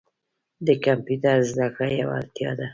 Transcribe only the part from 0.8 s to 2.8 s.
کمپیوټر زده کړه یوه اړتیا ده.